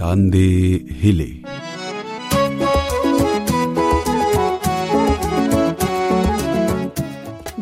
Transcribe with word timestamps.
कांधे 0.00 0.44
हिले 1.00 1.26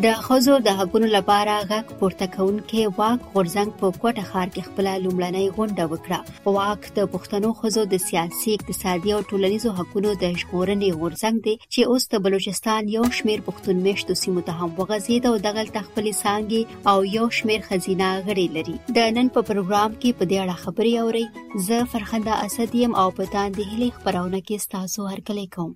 د 0.04 0.16
خزو 0.24 0.54
د 0.66 0.74
حقونو 0.78 1.06
لپاره 1.16 1.52
غږ 1.70 1.84
پورته 2.00 2.26
کونکي 2.36 2.80
واک 2.98 3.20
غورزنګ 3.32 3.68
په 3.82 3.86
کوټه 4.02 4.24
ښار 4.30 4.48
کې 4.54 4.66
خپل 4.68 4.86
لومړنۍ 5.04 5.46
غونډه 5.58 5.84
وکړه 5.92 6.18
واک 6.56 6.80
د 6.98 7.08
پښتنو 7.12 7.48
خزو 7.60 7.82
د 7.92 8.02
سیاسي 8.08 8.50
اقتصادي 8.56 9.10
او 9.18 9.20
ټولنیزو 9.30 9.70
حقونو 9.78 10.10
د 10.24 10.34
ژغورنې 10.40 10.88
غورزنګ 10.98 11.36
دی 11.46 11.54
چې 11.74 11.80
اوس 11.92 12.04
د 12.16 12.22
بلوچستان 12.26 12.82
یو 12.96 13.04
شمیر 13.20 13.40
پښتون 13.48 13.76
مشتو 13.88 14.12
سیمو 14.24 14.42
ته 14.50 14.58
هم 14.60 14.68
وغځید 14.82 15.22
او 15.32 15.34
دغل 15.48 15.66
تخپل 15.78 16.06
سانګي 16.22 16.62
او 16.94 16.96
یو 17.16 17.26
شمیر 17.38 17.60
خزینه 17.70 18.10
غړي 18.26 18.46
لري 18.58 18.76
د 19.00 19.10
نن 19.16 19.28
په 19.38 19.46
پروګرام 19.52 19.90
کې 20.00 20.10
په 20.18 20.24
دې 20.30 20.38
اړه 20.42 20.56
خبري 20.66 20.94
اوري 21.06 21.24
زه 21.70 21.78
فرخنده 21.96 22.32
اسد 22.46 22.70
يم 22.84 22.92
او 23.06 23.08
په 23.18 23.24
تاندې 23.36 23.62
هلي 23.74 23.88
خبرونه 23.98 24.38
کې 24.46 24.56
ستاسو 24.68 25.00
هرکلی 25.12 25.48
کوم 25.58 25.72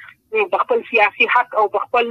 په 0.51 0.57
خپل 0.65 0.79
سیاسي 0.91 1.25
حق 1.35 1.50
او 1.61 1.65
په 1.77 1.85
خپل 1.85 2.06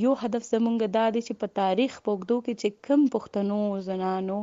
یو 0.05 0.15
هدف 0.23 0.49
زمونږ 0.55 0.83
دا 0.97 1.05
دی 1.17 1.23
چې 1.27 1.35
په 1.43 1.53
تاریخ 1.61 1.99
پوګدو 2.09 2.39
کې 2.47 2.55
چې 2.63 2.87
کم 2.89 3.05
پښتنو 3.15 3.61
زنانو 3.91 4.41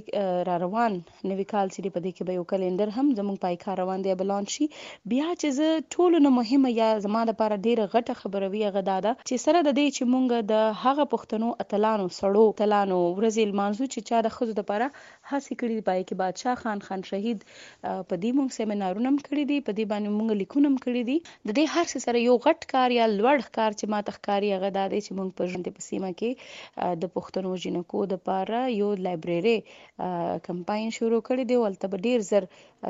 را 0.51 0.57
روان 0.65 0.97
نوې 1.31 1.45
کال 1.55 1.73
چې 1.75 1.93
په 1.97 2.05
دې 2.05 2.11
کې 2.17 2.27
به 2.29 2.39
یو 2.39 2.47
کلندر 2.53 2.93
هم 2.99 3.11
زموږ 3.19 3.43
پای 3.45 3.59
کار 3.65 3.81
روان 3.83 4.05
دی 4.07 4.15
بلان 4.23 4.49
شي 4.57 4.69
بیا 5.13 5.27
چې 5.41 5.47
زه 5.59 5.81
ټولو 5.95 6.23
نه 6.27 6.31
مهمه 6.39 6.73
یا 6.81 6.89
زما 7.07 7.25
لپاره 7.31 7.57
ډیره 7.65 7.89
غټه 7.95 8.19
خبره 8.21 8.51
وی 8.53 8.65
غدا 8.77 8.97
ده 9.07 9.15
چې 9.29 9.45
سره 9.45 9.59
د 9.59 9.69
دې 9.77 9.87
چې 9.95 10.03
مونږ 10.13 10.49
د 10.53 10.63
هغه 10.85 11.05
پښتنو 11.13 11.47
اتلانو 11.65 12.05
سړو 12.19 12.43
اتلانو 12.53 12.97
ورځې 13.03 13.51
لمانځو 13.51 13.85
چې 13.93 13.99
چا 14.11 14.17
د 14.25 14.33
ښځو 14.38 14.53
لپاره 14.62 14.88
هڅې 14.91 15.56
کړې 15.62 15.75
دي 15.79 15.84
پای 15.89 16.03
کې 16.08 16.20
بادشاه 16.22 16.62
خان 16.62 16.84
خان 16.88 17.06
شهید 17.12 17.46
په 18.10 18.15
دې 18.24 18.32
مونږ 18.39 18.53
سیمینارونه 18.60 19.12
هم 19.12 19.17
کړې 19.27 19.44
دي 19.51 19.58
په 19.70 19.77
دې 19.79 19.86
باندې 19.94 20.15
مونږ 20.17 20.39
لیکونه 20.41 20.72
هم 20.72 20.77
کړې 20.86 21.01
دي 21.10 21.17
د 21.50 21.58
دې 21.60 21.65
هر 21.75 21.86
څه 21.91 21.98
سره 22.06 22.24
یو 22.29 22.36
غټ 22.48 22.70
کار 22.74 22.89
یا 23.00 23.06
لوړ 23.20 23.39
کار 23.58 23.72
چې 23.79 23.86
ماته 23.94 24.15
ښکاری 24.17 24.50
هغه 24.56 24.70
دا 24.79 24.86
دی 24.94 25.01
چې 25.06 25.12
مونږ 25.17 25.29
په 25.41 25.50
ژوند 25.53 25.67
په 25.77 25.82
سیمه 25.89 26.12
کې 26.22 26.96
د 27.03 27.13
پښتنو 27.17 27.51
جنکو 27.65 28.03
د 28.13 28.15
لپاره 28.17 28.60
یو 28.82 28.88
لایبرری 29.08 29.58
کمپاین 30.48 30.88
شروع 30.98 31.20
کړی 31.27 31.44
دی 31.50 31.56
ولته 31.63 32.03
ډیر 32.10 32.25
زر 32.32 32.48